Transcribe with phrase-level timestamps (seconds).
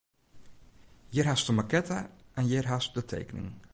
[1.11, 1.99] Hjir hast de makette
[2.41, 3.49] en hjir hast de tekening.